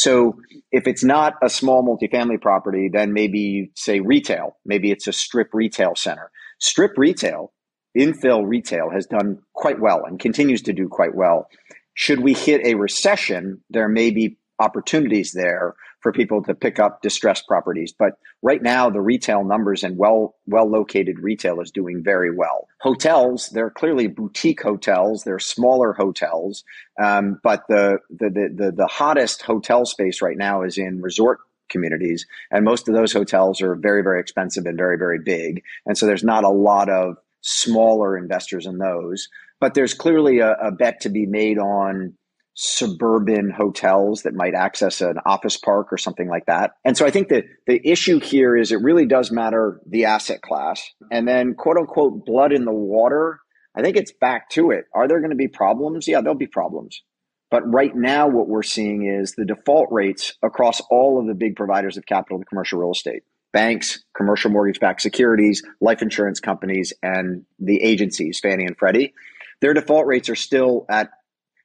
[0.00, 0.38] So
[0.72, 5.50] if it's not a small multifamily property, then maybe say retail, maybe it's a strip
[5.52, 6.30] retail center.
[6.58, 7.52] Strip retail,
[7.94, 11.48] infill retail has done quite well and continues to do quite well.
[11.92, 17.02] Should we hit a recession, there may be opportunities there for people to pick up
[17.02, 17.92] distressed properties.
[17.96, 22.68] But right now, the retail numbers and well well located retail is doing very well.
[22.80, 25.24] Hotels, they're clearly boutique hotels.
[25.24, 26.64] They're smaller hotels,
[27.00, 31.38] um, but the, the the the the hottest hotel space right now is in resort
[31.68, 35.96] communities, and most of those hotels are very very expensive and very very big, and
[35.96, 39.28] so there's not a lot of smaller investors in those.
[39.60, 42.14] But there's clearly a, a bet to be made on
[42.62, 46.72] suburban hotels that might access an office park or something like that.
[46.84, 50.42] And so I think that the issue here is it really does matter the asset
[50.42, 50.86] class.
[51.10, 53.40] And then quote unquote blood in the water.
[53.74, 54.84] I think it's back to it.
[54.94, 56.06] Are there going to be problems?
[56.06, 57.02] Yeah, there'll be problems.
[57.50, 61.56] But right now, what we're seeing is the default rates across all of the big
[61.56, 66.92] providers of capital to commercial real estate banks, commercial mortgage backed securities, life insurance companies,
[67.02, 69.14] and the agencies, Fannie and Freddie.
[69.60, 71.10] Their default rates are still at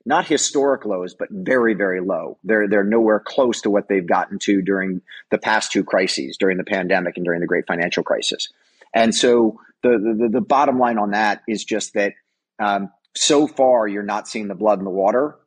[0.05, 2.37] not historic lows, but very, very low.
[2.43, 6.57] They're they're nowhere close to what they've gotten to during the past two crises, during
[6.57, 8.49] the pandemic and during the great financial crisis.
[8.93, 12.13] And so the the, the bottom line on that is just that
[12.59, 15.37] um, so far you're not seeing the blood in the water,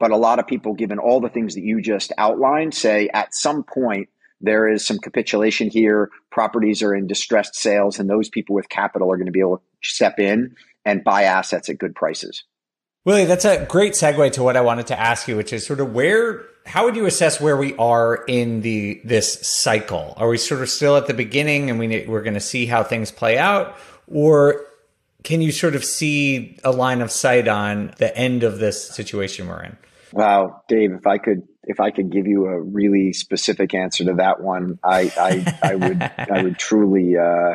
[0.00, 3.34] but a lot of people, given all the things that you just outlined, say at
[3.34, 4.08] some point
[4.40, 6.10] there is some capitulation here.
[6.30, 9.58] Properties are in distressed sales, and those people with capital are going to be able
[9.58, 12.44] to step in and buy assets at good prices.
[13.06, 15.78] Willy, that's a great segue to what I wanted to ask you, which is sort
[15.78, 20.12] of where, how would you assess where we are in the this cycle?
[20.16, 22.82] Are we sort of still at the beginning and we we're going to see how
[22.82, 23.76] things play out,
[24.08, 24.66] or
[25.22, 29.46] can you sort of see a line of sight on the end of this situation
[29.46, 29.76] we're in?
[30.12, 34.14] Wow, Dave, if I could if I could give you a really specific answer to
[34.14, 37.54] that one, I I, I would I would truly uh,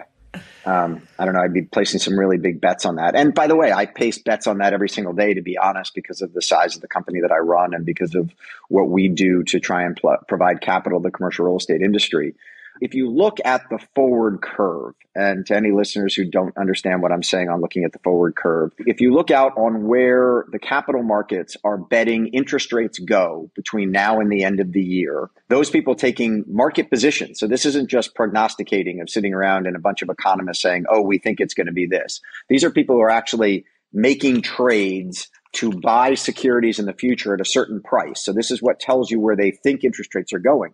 [0.65, 3.15] um, I don't know I'd be placing some really big bets on that.
[3.15, 5.93] And by the way, I place bets on that every single day to be honest,
[5.95, 8.31] because of the size of the company that I run and because of
[8.69, 12.35] what we do to try and pl- provide capital to the commercial real estate industry
[12.81, 17.11] if you look at the forward curve, and to any listeners who don't understand what
[17.11, 20.59] I'm saying on looking at the forward curve, if you look out on where the
[20.59, 25.29] capital markets are betting interest rates go between now and the end of the year,
[25.49, 27.39] those people taking market positions.
[27.39, 31.01] So this isn't just prognosticating of sitting around and a bunch of economists saying, oh,
[31.01, 32.19] we think it's going to be this.
[32.49, 37.41] These are people who are actually making trades to buy securities in the future at
[37.41, 38.23] a certain price.
[38.23, 40.73] So this is what tells you where they think interest rates are going.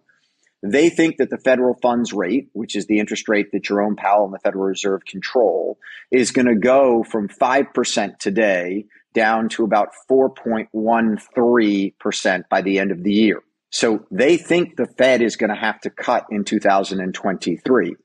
[0.64, 4.26] They think that the federal funds rate, which is the interest rate that Jerome Powell
[4.26, 5.78] and the Federal Reserve control,
[6.12, 13.04] is going to go from 5% today down to about 4.13% by the end of
[13.04, 13.44] the year.
[13.70, 17.96] So they think the Fed is going to have to cut in 2023.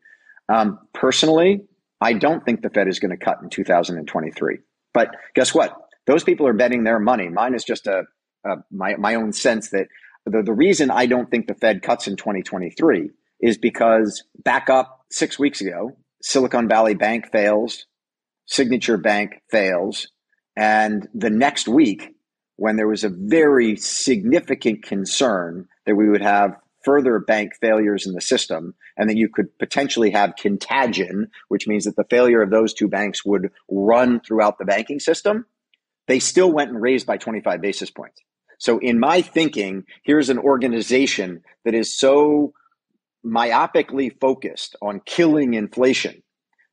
[0.48, 1.62] Um, personally,
[2.00, 4.58] I don't think the Fed is going to cut in 2023.
[4.92, 5.76] But guess what?
[6.06, 7.28] Those people are betting their money.
[7.28, 8.02] Mine is just a,
[8.44, 9.86] a my, my own sense that
[10.26, 15.04] the, the reason I don't think the Fed cuts in 2023 is because back up
[15.10, 17.86] six weeks ago, Silicon Valley Bank fails,
[18.46, 20.08] Signature Bank fails,
[20.56, 22.14] and the next week,
[22.56, 28.12] when there was a very significant concern that we would have further bank failures in
[28.12, 32.50] the system and that you could potentially have contagion, which means that the failure of
[32.50, 35.46] those two banks would run throughout the banking system,
[36.08, 38.20] they still went and raised by 25 basis points.
[38.62, 42.52] So, in my thinking, here's an organization that is so
[43.26, 46.22] myopically focused on killing inflation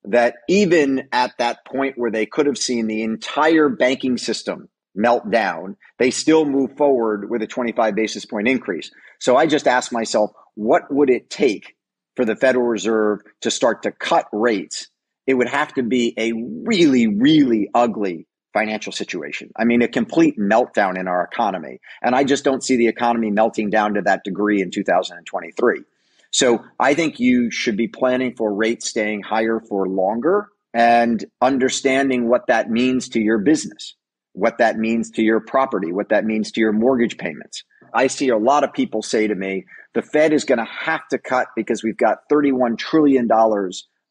[0.04, 5.32] that even at that point where they could have seen the entire banking system melt
[5.32, 8.92] down, they still move forward with a 25 basis point increase.
[9.20, 11.76] So I just asked myself, what would it take
[12.16, 14.90] for the Federal Reserve to start to cut rates?
[15.26, 18.28] It would have to be a really, really ugly
[18.60, 19.52] financial situation.
[19.56, 21.80] I mean, a complete meltdown in our economy.
[22.02, 25.84] And I just don't see the economy melting down to that degree in 2023.
[26.32, 32.28] So I think you should be planning for rates staying higher for longer and understanding
[32.28, 33.96] what that means to your business,
[34.34, 37.64] what that means to your property, what that means to your mortgage payments.
[37.94, 41.08] I see a lot of people say to me, the Fed is going to have
[41.10, 43.28] to cut because we've got $31 trillion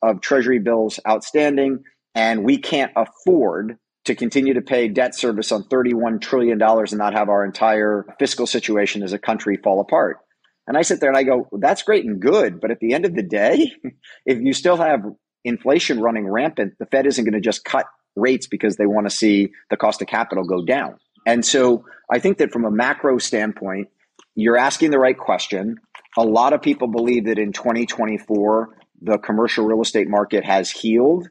[0.03, 1.85] of treasury bills outstanding
[2.15, 7.15] and we can't afford to continue to pay debt service on $31 trillion and not
[7.15, 10.19] have our entire fiscal situation as a country fall apart.
[10.67, 12.61] And I sit there and I go, well, that's great and good.
[12.61, 13.73] But at the end of the day,
[14.27, 15.01] if you still have
[15.45, 19.15] inflation running rampant, the Fed isn't going to just cut rates because they want to
[19.15, 20.97] see the cost of capital go down.
[21.27, 23.89] And so I think that from a macro standpoint,
[24.35, 25.77] you're asking the right question.
[26.17, 28.71] A lot of people believe that in 2024,
[29.03, 31.29] the commercial real estate market has healed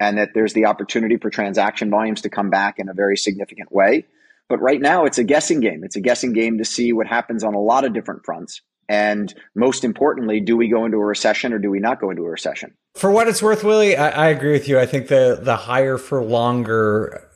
[0.00, 3.72] and that there's the opportunity for transaction volumes to come back in a very significant
[3.72, 4.06] way.
[4.48, 5.82] But right now, it's a guessing game.
[5.84, 8.62] It's a guessing game to see what happens on a lot of different fronts.
[8.88, 12.22] And most importantly, do we go into a recession or do we not go into
[12.22, 12.72] a recession?
[12.94, 14.78] For what it's worth, Willy, I, I agree with you.
[14.78, 17.27] I think the the higher for longer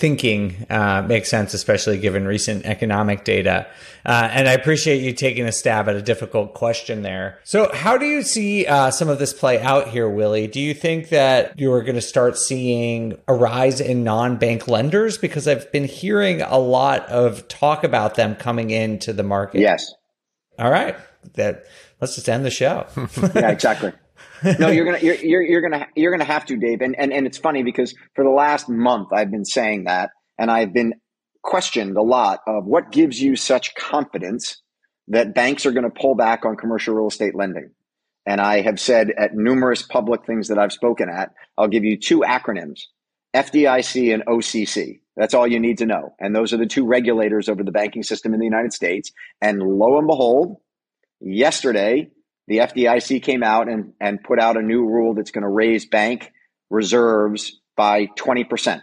[0.00, 3.66] thinking uh, makes sense, especially given recent economic data.
[4.04, 7.38] Uh, and I appreciate you taking a stab at a difficult question there.
[7.44, 10.46] So, how do you see uh, some of this play out here, Willy?
[10.46, 15.18] Do you think that you're going to start seeing a rise in non bank lenders?
[15.18, 19.60] Because I've been hearing a lot of talk about them coming into the market.
[19.60, 19.92] Yes.
[20.58, 20.96] All right.
[21.34, 21.66] That
[22.00, 22.86] let's just end the show.
[23.34, 23.92] yeah, exactly
[24.58, 26.80] no, you're gonna you're, you're, you're gonna you're gonna have to, Dave.
[26.80, 30.50] And, and and it's funny because for the last month I've been saying that, and
[30.50, 30.94] I've been
[31.42, 34.62] questioned a lot of what gives you such confidence
[35.08, 37.70] that banks are going to pull back on commercial real estate lending.
[38.26, 41.98] And I have said at numerous public things that I've spoken at, I'll give you
[41.98, 42.82] two acronyms
[43.34, 45.00] FDIC and OCC.
[45.16, 46.14] That's all you need to know.
[46.20, 49.12] And those are the two regulators over the banking system in the United States.
[49.40, 50.56] And lo and behold,
[51.20, 52.10] yesterday,
[52.50, 55.86] the FDIC came out and, and put out a new rule that's going to raise
[55.86, 56.32] bank
[56.68, 58.82] reserves by 20%.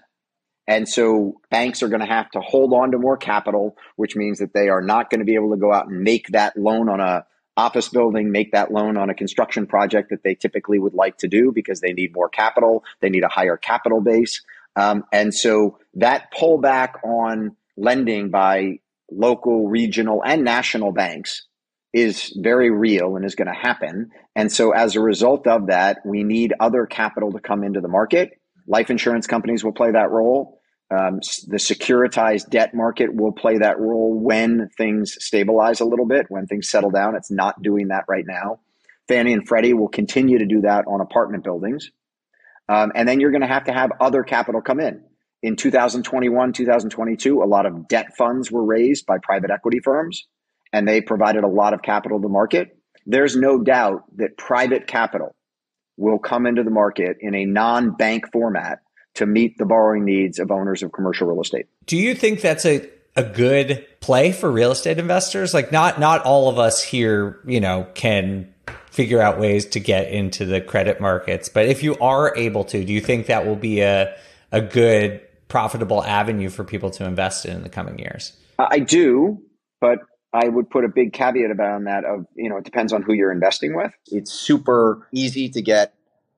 [0.68, 4.40] And so banks are going to have to hold on to more capital, which means
[4.40, 6.88] that they are not going to be able to go out and make that loan
[6.88, 7.26] on a
[7.58, 11.28] office building, make that loan on a construction project that they typically would like to
[11.28, 12.86] do because they need more capital.
[13.02, 14.46] They need a higher capital base.
[14.78, 18.80] Um, and so that pullback on lending by
[19.12, 21.48] local, regional, and national banks
[21.94, 24.10] is very real and is going to happen.
[24.36, 27.88] And so, as a result of that, we need other capital to come into the
[27.88, 28.32] market.
[28.68, 30.60] Life insurance companies will play that role.
[30.90, 36.28] Um, the securitized debt market will play that role when things stabilize a little bit,
[36.30, 37.16] when things settle down.
[37.16, 38.60] It's not doing that right now.
[39.08, 41.92] Fannie and Freddie will continue to do that on apartment buildings.
[42.70, 45.04] Um, and then you're going to have to have other capital come in.
[45.44, 50.26] In 2021, 2022, a lot of debt funds were raised by private equity firms,
[50.74, 52.78] and they provided a lot of capital to the market.
[53.06, 55.36] There's no doubt that private capital
[55.98, 58.80] will come into the market in a non bank format
[59.16, 61.66] to meet the borrowing needs of owners of commercial real estate.
[61.86, 65.54] Do you think that's a, a good play for real estate investors?
[65.54, 68.54] Like not not all of us here, you know, can
[68.92, 72.84] figure out ways to get into the credit markets, but if you are able to,
[72.84, 74.16] do you think that will be a
[74.52, 78.34] a good profitable avenue for people to invest in in the coming years?
[78.60, 79.40] I do,
[79.82, 80.00] but
[80.34, 83.14] I would put a big caveat about that of, you know, it depends on who
[83.14, 83.92] you're investing with.
[84.08, 85.94] It's super easy to get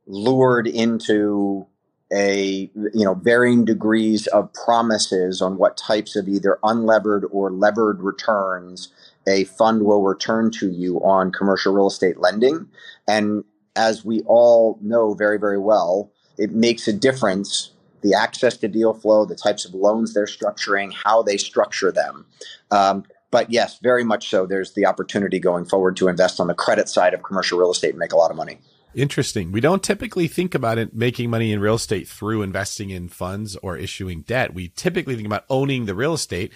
[0.05, 1.67] lured into
[2.11, 8.01] a you know varying degrees of promises on what types of either unlevered or levered
[8.01, 8.91] returns
[9.27, 12.67] a fund will return to you on commercial real estate lending
[13.07, 13.43] and
[13.75, 17.71] as we all know very very well it makes a difference
[18.01, 22.25] the access to deal flow the types of loans they're structuring how they structure them
[22.71, 26.53] um, but yes very much so there's the opportunity going forward to invest on the
[26.53, 28.59] credit side of commercial real estate and make a lot of money
[28.95, 29.51] Interesting.
[29.51, 33.55] We don't typically think about it making money in real estate through investing in funds
[33.57, 34.53] or issuing debt.
[34.55, 36.51] We typically think about owning the real estate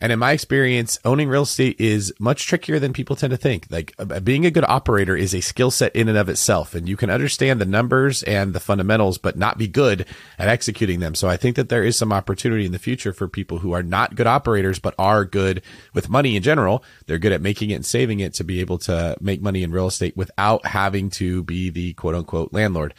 [0.00, 3.66] and in my experience, owning real estate is much trickier than people tend to think.
[3.70, 6.74] Like uh, being a good operator is a skill set in and of itself.
[6.74, 10.06] And you can understand the numbers and the fundamentals, but not be good
[10.38, 11.14] at executing them.
[11.14, 13.82] So I think that there is some opportunity in the future for people who are
[13.82, 16.82] not good operators, but are good with money in general.
[17.06, 19.70] They're good at making it and saving it to be able to make money in
[19.70, 22.94] real estate without having to be the quote unquote landlord.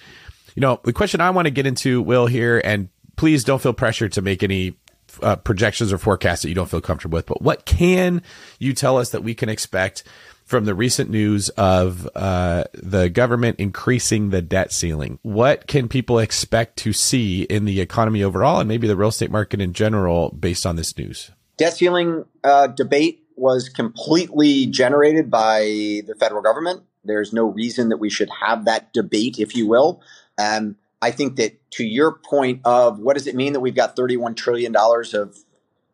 [0.56, 3.74] You know, the question I want to get into, Will, here, and please don't feel
[3.74, 4.76] pressured to make any
[5.22, 8.22] uh, projections or forecasts that you don't feel comfortable with, but what can
[8.60, 10.04] you tell us that we can expect
[10.52, 15.18] from the recent news of uh, the government increasing the debt ceiling?
[15.22, 19.32] What can people expect to see in the economy overall and maybe the real estate
[19.32, 21.32] market in general based on this news?
[21.58, 26.84] Debt ceiling uh, debate was completely generated by the federal government.
[27.04, 30.02] There's no reason that we should have that debate, if you will.
[30.38, 33.96] Um, I think that to your point of what does it mean that we've got
[33.96, 35.38] $31 trillion of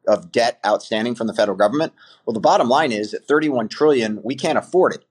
[0.08, 1.94] of debt outstanding from the federal government?
[2.26, 5.04] Well, the bottom line is at 31 trillion, we can't afford it.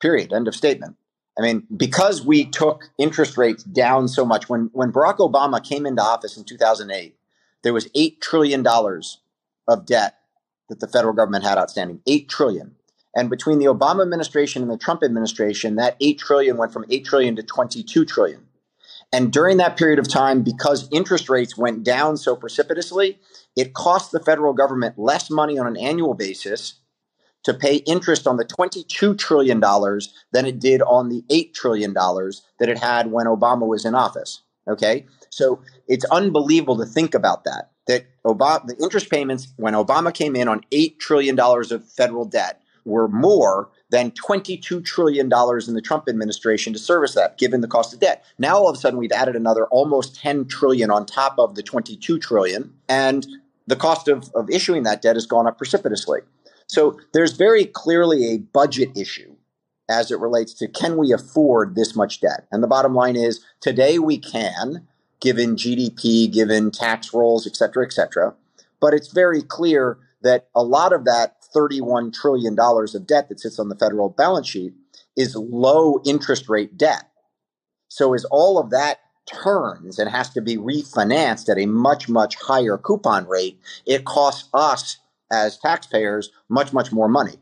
[0.00, 0.32] Period.
[0.32, 0.96] End of statement.
[1.36, 5.86] I mean, because we took interest rates down so much when when Barack Obama came
[5.86, 7.16] into office in 2008,
[7.62, 9.20] there was 8 trillion dollars
[9.66, 10.18] of debt
[10.68, 12.00] that the federal government had outstanding.
[12.06, 12.76] 8 trillion.
[13.16, 17.04] And between the Obama administration and the Trump administration, that 8 trillion went from 8
[17.04, 18.46] trillion to 22 trillion.
[19.14, 23.20] And during that period of time, because interest rates went down so precipitously,
[23.54, 26.80] it cost the federal government less money on an annual basis
[27.44, 32.68] to pay interest on the $22 trillion than it did on the $8 trillion that
[32.68, 34.42] it had when Obama was in office.
[34.66, 35.06] Okay.
[35.30, 37.70] So it's unbelievable to think about that.
[37.86, 42.62] That Obama, the interest payments when Obama came in on $8 trillion of federal debt
[42.84, 47.94] were more than $22 trillion in the Trump administration to service that, given the cost
[47.94, 48.24] of debt.
[48.38, 51.62] Now all of a sudden we've added another almost 10 trillion on top of the
[51.62, 53.24] 22 trillion, and
[53.68, 56.22] the cost of, of issuing that debt has gone up precipitously.
[56.66, 59.36] So there's very clearly a budget issue
[59.88, 62.48] as it relates to can we afford this much debt?
[62.50, 64.88] And the bottom line is today we can,
[65.20, 68.34] given GDP, given tax rolls, et cetera, et cetera.
[68.80, 73.58] But it's very clear that a lot of that $31 trillion of debt that sits
[73.58, 74.74] on the federal balance sheet
[75.16, 77.04] is low interest rate debt.
[77.88, 82.34] So as all of that turns and has to be refinanced at a much, much
[82.36, 84.98] higher coupon rate, it costs us
[85.32, 87.36] as taxpayers much, much more money.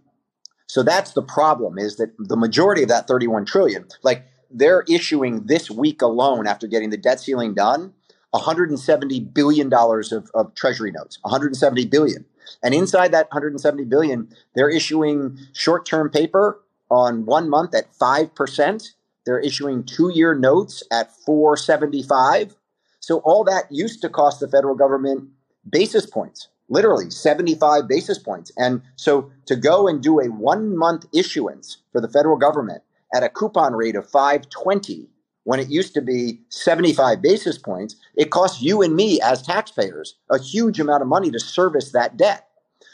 [0.67, 5.47] So that's the problem is that the majority of that 31 trillion, like they're issuing
[5.47, 7.93] this week alone after getting the debt ceiling done,
[8.33, 12.25] 170 billion dollars of, of treasury notes, 170 billion.
[12.63, 16.61] And inside that 170 billion, they're issuing short-term paper
[16.91, 18.93] on one month at 5%.
[19.25, 22.57] They're issuing two-year notes at 475.
[23.01, 25.29] So all that used to cost the federal government
[25.69, 28.51] basis points, literally 75 basis points.
[28.57, 32.83] And so to go and do a one month issuance for the federal government
[33.15, 35.09] at a coupon rate of 520
[35.45, 40.17] when it used to be 75 basis points, it costs you and me as taxpayers
[40.31, 42.49] a huge amount of money to service that debt.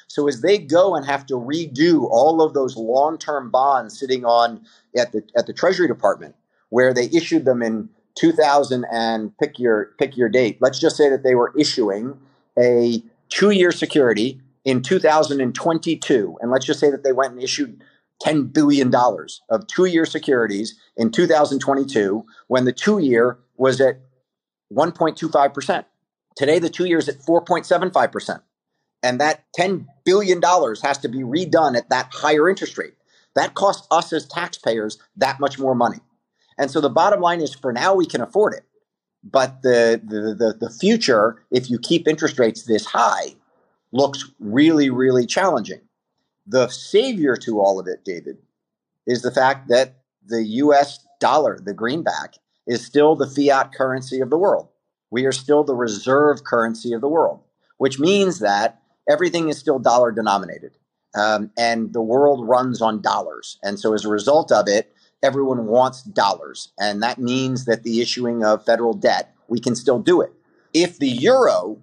[0.07, 4.63] So as they go and have to redo all of those long-term bonds sitting on
[4.97, 6.35] at the at the Treasury Department,
[6.71, 10.59] where they issued them in 2000 and pick your pick your date.
[10.61, 12.19] Let's just say that they were issuing
[12.59, 17.83] a two-year security in 2022 and let's just say that they went and issued
[18.21, 24.01] 10 billion dollars of two-year securities in 2022 when the two-year was at
[24.73, 25.85] 1.25%.
[26.37, 28.41] Today the two-year is at 4.75%.
[29.03, 32.95] And that 10 billion dollars has to be redone at that higher interest rate.
[33.35, 35.99] That costs us as taxpayers that much more money.
[36.59, 38.65] And so the bottom line is for now we can afford it.
[39.23, 43.35] But the, the, the, the future, if you keep interest rates this high,
[43.93, 45.81] looks really, really challenging.
[46.51, 48.39] The savior to all of it, David,
[49.07, 49.97] is the fact that
[50.27, 52.37] the US dollar, the greenback,
[52.67, 54.69] is still the fiat currency of the world.
[55.11, 57.41] We are still the reserve currency of the world,
[57.77, 60.73] which means that everything is still dollar denominated.
[61.15, 63.59] Um, and the world runs on dollars.
[63.63, 66.73] And so as a result of it, everyone wants dollars.
[66.79, 70.33] And that means that the issuing of federal debt, we can still do it.
[70.73, 71.83] If the euro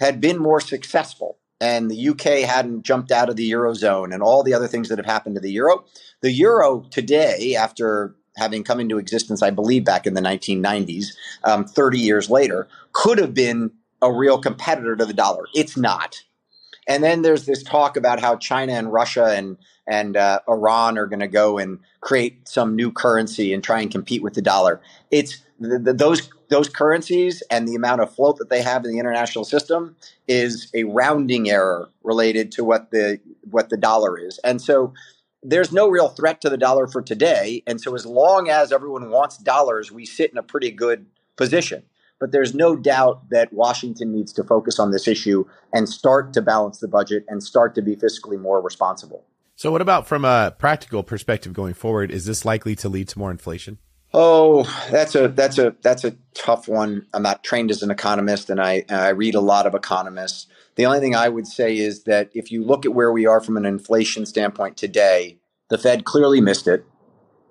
[0.00, 4.42] had been more successful and the UK hadn't jumped out of the eurozone and all
[4.42, 5.84] the other things that have happened to the euro,
[6.20, 11.06] the euro today, after having come into existence, I believe, back in the 1990s,
[11.44, 13.70] um, 30 years later, could have been
[14.02, 15.44] a real competitor to the dollar.
[15.54, 16.24] It's not.
[16.88, 19.56] And then there's this talk about how China and Russia and
[19.86, 23.90] and uh, Iran are going to go and create some new currency and try and
[23.90, 24.80] compete with the dollar.
[25.10, 28.92] It's the, the, those those currencies and the amount of float that they have in
[28.92, 29.96] the international system
[30.28, 33.18] is a rounding error related to what the
[33.50, 34.38] what the dollar is.
[34.44, 34.92] And so
[35.42, 37.62] there's no real threat to the dollar for today.
[37.66, 41.84] And so as long as everyone wants dollars, we sit in a pretty good position.
[42.20, 46.42] But there's no doubt that Washington needs to focus on this issue and start to
[46.42, 49.24] balance the budget and start to be fiscally more responsible.
[49.56, 52.10] So, what about from a practical perspective going forward?
[52.10, 53.78] Is this likely to lead to more inflation?
[54.14, 57.06] Oh, that's a that's a that's a tough one.
[57.14, 60.46] I'm not trained as an economist, and I I read a lot of economists.
[60.76, 63.40] The only thing I would say is that if you look at where we are
[63.40, 65.38] from an inflation standpoint today,
[65.68, 66.84] the Fed clearly missed it.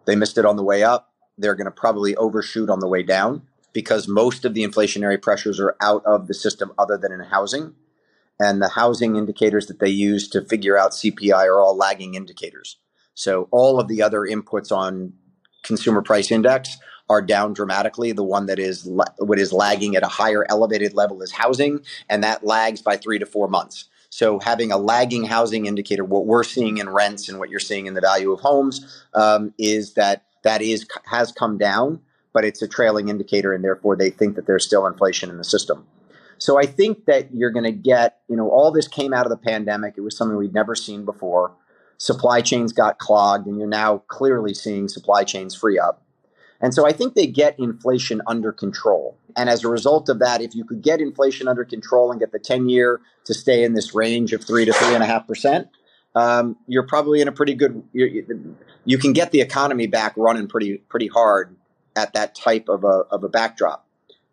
[0.05, 1.13] They missed it on the way up.
[1.37, 3.43] They're going to probably overshoot on the way down
[3.73, 7.75] because most of the inflationary pressures are out of the system other than in housing
[8.39, 12.77] and the housing indicators that they use to figure out CPI are all lagging indicators.
[13.13, 15.13] So all of the other inputs on
[15.63, 16.77] consumer price index
[17.09, 18.13] are down dramatically.
[18.13, 18.87] The one that is
[19.17, 23.19] what is lagging at a higher elevated level is housing, and that lags by three
[23.19, 23.85] to four months.
[24.09, 27.85] So having a lagging housing indicator, what we're seeing in rents and what you're seeing
[27.85, 32.01] in the value of homes, um, is that that is has come down,
[32.33, 35.43] but it's a trailing indicator, and therefore they think that there's still inflation in the
[35.43, 35.85] system.
[36.37, 39.29] So I think that you're going to get, you know, all this came out of
[39.29, 39.93] the pandemic.
[39.95, 41.51] It was something we'd never seen before.
[42.01, 46.03] Supply chains got clogged, and you're now clearly seeing supply chains free up.
[46.59, 49.17] And so I think they get inflation under control.
[49.35, 52.31] And as a result of that, if you could get inflation under control and get
[52.31, 55.27] the 10 year to stay in this range of three to three and a half
[55.27, 55.67] percent,
[56.15, 57.83] um, you're probably in a pretty good.
[57.93, 61.55] You can get the economy back running pretty pretty hard
[61.95, 63.87] at that type of a of a backdrop.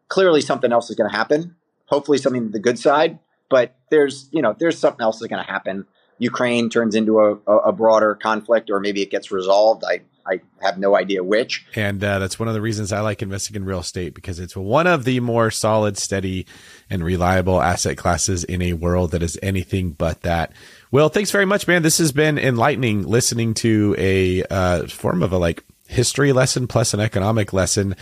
[0.09, 1.55] Clearly, something else is going to happen
[1.89, 3.19] hopefully something to the good side.
[3.51, 5.87] But there's, you know, there's something else that's going to happen.
[6.19, 9.85] Ukraine turns into a, a, broader conflict, or maybe it gets resolved.
[9.85, 11.67] I, I have no idea which.
[11.75, 14.57] And uh, that's one of the reasons I like investing in real estate because it's
[14.57, 16.47] one of the more solid, steady,
[16.91, 20.53] and reliable asset classes in a world that is anything but that.
[20.91, 21.83] Well, thanks very much, man.
[21.83, 26.93] This has been enlightening listening to a uh, form of a like history lesson plus
[26.93, 27.97] an economic lesson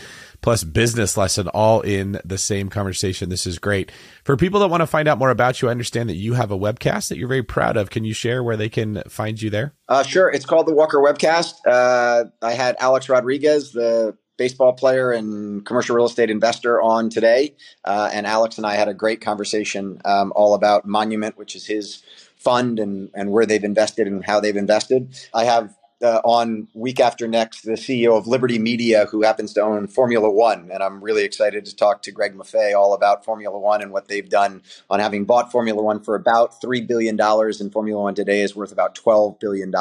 [0.46, 3.30] plus business lesson all in the same conversation.
[3.30, 3.90] This is great.
[4.22, 6.52] For people that want to find out more about you, I understand that you have
[6.52, 7.90] a webcast that you're very proud of.
[7.90, 9.74] Can you share where they can find you there?
[9.88, 10.30] Uh, sure.
[10.30, 11.54] It's called the Walker Webcast.
[11.66, 17.56] Uh, I had Alex Rodriguez, the baseball player and commercial real estate investor on today.
[17.84, 21.66] Uh, and Alex and I had a great conversation um, all about Monument, which is
[21.66, 22.04] his
[22.36, 25.12] fund and, and where they've invested and how they've invested.
[25.34, 29.62] I have uh, on week after next the CEO of Liberty Media, who happens to
[29.62, 30.70] own Formula One.
[30.72, 34.08] And I'm really excited to talk to Greg Maffei all about Formula One and what
[34.08, 37.18] they've done on having bought Formula One for about $3 billion.
[37.20, 39.72] And Formula One today is worth about $12 billion.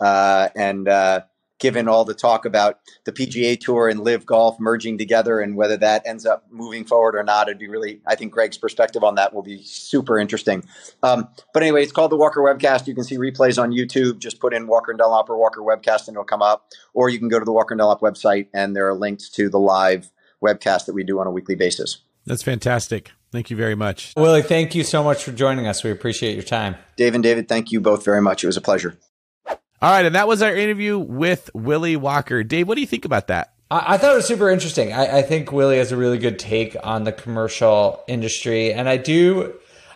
[0.00, 1.20] Uh, and uh,
[1.64, 5.78] given all the talk about the PGA Tour and LIV Golf merging together and whether
[5.78, 7.48] that ends up moving forward or not.
[7.48, 10.62] It'd be really, I think Greg's perspective on that will be super interesting.
[11.02, 12.86] Um, but anyway, it's called the Walker Webcast.
[12.86, 14.18] You can see replays on YouTube.
[14.18, 16.66] Just put in Walker and Dunlop or Walker Webcast and it'll come up.
[16.92, 19.48] Or you can go to the Walker and Dunlop website and there are links to
[19.48, 20.12] the live
[20.44, 22.02] webcast that we do on a weekly basis.
[22.26, 23.12] That's fantastic.
[23.32, 24.12] Thank you very much.
[24.18, 25.82] Willy, thank you so much for joining us.
[25.82, 26.76] We appreciate your time.
[26.96, 28.44] Dave and David, thank you both very much.
[28.44, 28.98] It was a pleasure.
[29.84, 32.42] All right, and that was our interview with Willy Walker.
[32.42, 33.52] Dave, what do you think about that?
[33.70, 34.94] I, I thought it was super interesting.
[34.94, 38.96] I, I think Willy has a really good take on the commercial industry, and I
[38.96, 39.52] do.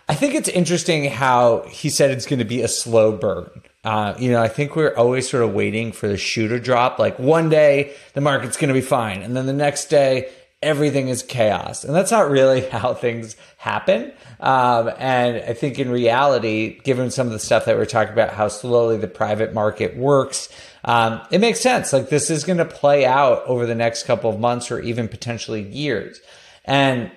[0.07, 3.49] I think it's interesting how he said it's going to be a slow burn.
[3.83, 6.99] Uh, you know, I think we're always sort of waiting for the shoe to drop.
[6.99, 10.29] Like one day the market's going to be fine, and then the next day
[10.61, 11.83] everything is chaos.
[11.83, 14.11] And that's not really how things happen.
[14.39, 18.33] Um, and I think in reality, given some of the stuff that we're talking about,
[18.33, 20.49] how slowly the private market works,
[20.85, 21.91] um, it makes sense.
[21.91, 25.07] Like this is going to play out over the next couple of months or even
[25.07, 26.21] potentially years.
[26.65, 27.11] And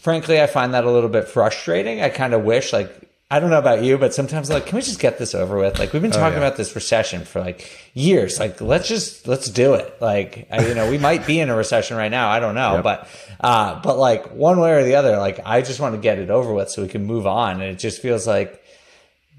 [0.00, 2.00] frankly, I find that a little bit frustrating.
[2.00, 3.01] I kind of wish like
[3.32, 5.78] I don't know about you, but sometimes like, can we just get this over with?
[5.78, 6.48] Like, we've been oh, talking oh, yeah.
[6.48, 8.38] about this recession for like years.
[8.38, 9.96] Like, let's just let's do it.
[10.02, 12.28] Like, I, you know, we might be in a recession right now.
[12.28, 12.82] I don't know, yep.
[12.84, 13.08] but
[13.40, 16.28] uh, but like one way or the other, like I just want to get it
[16.28, 17.62] over with so we can move on.
[17.62, 18.62] And it just feels like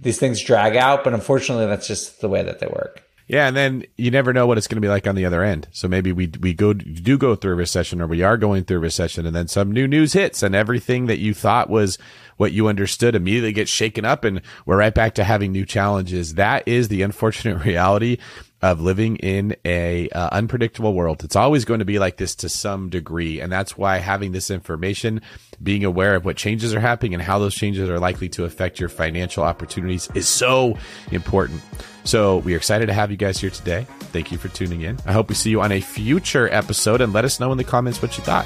[0.01, 3.03] these things drag out, but unfortunately, that's just the way that they work.
[3.27, 5.43] Yeah, and then you never know what it's going to be like on the other
[5.43, 5.67] end.
[5.71, 8.77] So maybe we we go do go through a recession, or we are going through
[8.77, 11.97] a recession, and then some new news hits, and everything that you thought was
[12.43, 16.33] what you understood immediately gets shaken up, and we're right back to having new challenges.
[16.33, 18.17] That is the unfortunate reality
[18.61, 21.23] of living in a uh, unpredictable world.
[21.23, 23.39] It's always going to be like this to some degree.
[23.39, 25.21] And that's why having this information,
[25.61, 28.77] being aware of what changes are happening and how those changes are likely to affect
[28.79, 30.77] your financial opportunities is so
[31.11, 31.61] important.
[32.03, 33.85] So we are excited to have you guys here today.
[34.11, 34.97] Thank you for tuning in.
[35.05, 37.63] I hope we see you on a future episode and let us know in the
[37.63, 38.45] comments what you thought.